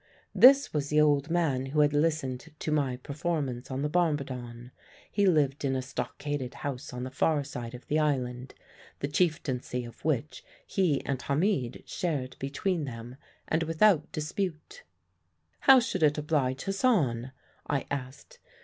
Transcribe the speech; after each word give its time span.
This 0.33 0.73
was 0.73 0.89
the 0.89 0.99
old 0.99 1.29
man 1.29 1.67
who 1.67 1.81
had 1.81 1.93
listened 1.93 2.49
to 2.57 2.71
my 2.71 2.97
performance 2.97 3.69
on 3.69 3.83
the 3.83 3.87
bombardon. 3.87 4.71
He 5.11 5.27
lived 5.27 5.63
in 5.63 5.75
a 5.75 5.83
stockaded 5.83 6.55
house 6.55 6.91
on 6.91 7.03
the 7.03 7.11
far 7.11 7.43
side 7.43 7.75
of 7.75 7.85
the 7.85 7.99
island, 7.99 8.55
the 8.99 9.07
chieftancy 9.07 9.85
of 9.87 10.03
which 10.03 10.43
he 10.65 11.05
and 11.05 11.21
Hamid 11.21 11.83
shared 11.85 12.35
between 12.39 12.85
them 12.85 13.17
and 13.47 13.61
without 13.61 14.11
dispute. 14.11 14.81
"'How 15.59 15.79
should 15.79 16.01
it 16.01 16.17
oblige 16.17 16.63
Hassan?' 16.63 17.31
I 17.67 17.85
asked. 17.91 18.39